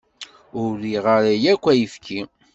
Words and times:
Ur 0.61 0.71
riɣ 0.81 1.05
ara 1.15 1.33
akk 1.53 1.63
ayefki. 1.71 2.19